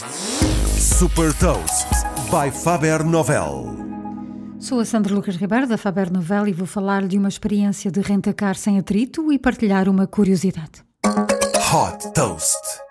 [0.00, 1.86] Super Toast
[2.30, 3.76] by Faber Novel.
[4.58, 8.00] Sou a Sandra Lucas Ribeiro da Faber Novel e vou falar de uma experiência de
[8.00, 10.82] rentacar sem atrito e partilhar uma curiosidade.
[11.04, 12.89] Hot Toast.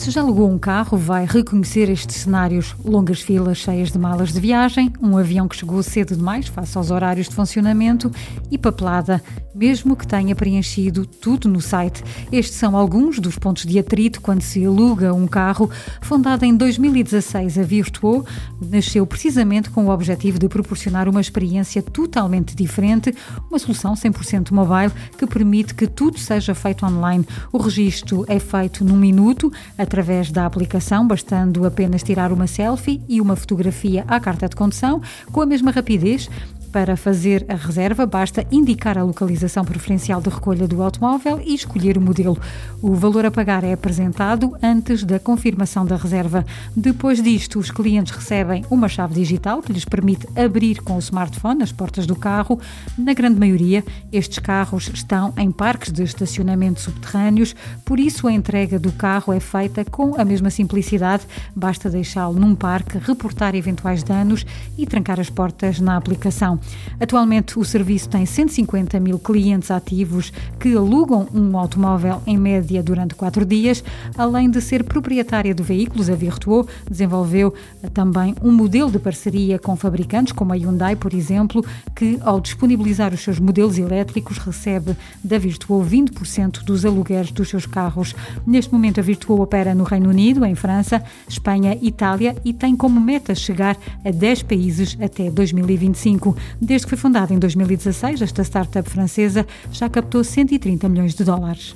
[0.00, 4.40] Se já alugou um carro, vai reconhecer estes cenários: longas filas cheias de malas de
[4.40, 8.10] viagem, um avião que chegou cedo demais face aos horários de funcionamento
[8.50, 9.22] e papelada,
[9.54, 12.02] mesmo que tenha preenchido tudo no site.
[12.32, 15.68] Estes são alguns dos pontos de atrito quando se aluga um carro.
[16.00, 18.24] Fundada em 2016, a Virtuo
[18.58, 23.14] nasceu precisamente com o objetivo de proporcionar uma experiência totalmente diferente,
[23.50, 27.26] uma solução 100% mobile que permite que tudo seja feito online.
[27.52, 29.52] O registro é feito num minuto,
[29.90, 35.02] através da aplicação, bastando apenas tirar uma selfie e uma fotografia à carta de condução,
[35.32, 36.30] com a mesma rapidez
[36.72, 41.98] para fazer a reserva, basta indicar a localização preferencial de recolha do automóvel e escolher
[41.98, 42.38] o modelo.
[42.80, 46.46] O valor a pagar é apresentado antes da confirmação da reserva.
[46.76, 51.62] Depois disto, os clientes recebem uma chave digital que lhes permite abrir com o smartphone
[51.62, 52.60] as portas do carro.
[52.96, 58.78] Na grande maioria, estes carros estão em parques de estacionamento subterrâneos, por isso a entrega
[58.78, 61.24] do carro é feita com a mesma simplicidade.
[61.54, 64.46] Basta deixá-lo num parque, reportar eventuais danos
[64.78, 66.59] e trancar as portas na aplicação.
[66.98, 73.14] Atualmente, o serviço tem 150 mil clientes ativos que alugam um automóvel em média durante
[73.14, 73.82] quatro dias.
[74.16, 77.54] Além de ser proprietária de veículos, a Virtuo desenvolveu
[77.94, 83.14] também um modelo de parceria com fabricantes, como a Hyundai, por exemplo, que, ao disponibilizar
[83.14, 88.14] os seus modelos elétricos, recebe da Virtuo 20% dos alugueres dos seus carros.
[88.46, 93.00] Neste momento, a Virtuo opera no Reino Unido, em França, Espanha, Itália e tem como
[93.00, 96.36] meta chegar a 10 países até 2025.
[96.60, 101.74] Desde que foi fundada em 2016, esta startup francesa já captou 130 milhões de dólares.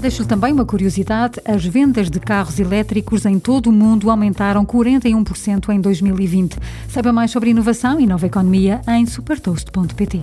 [0.00, 5.70] Deixo-lhe também uma curiosidade: as vendas de carros elétricos em todo o mundo aumentaram 41%
[5.70, 6.56] em 2020.
[6.88, 10.22] Saiba mais sobre inovação e nova economia em supertoast.pt.